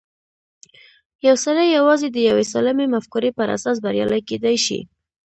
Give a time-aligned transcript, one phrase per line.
[1.27, 4.79] يو سړی يوازې د يوې سالمې مفکورې پر اساس بريالی کېدای شي.